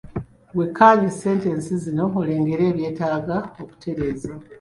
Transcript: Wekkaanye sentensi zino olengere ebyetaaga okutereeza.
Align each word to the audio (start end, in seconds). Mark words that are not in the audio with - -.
Wekkaanye 0.57 1.09
sentensi 1.21 1.71
zino 1.83 2.05
olengere 2.19 2.63
ebyetaaga 2.71 3.37
okutereeza. 3.61 4.31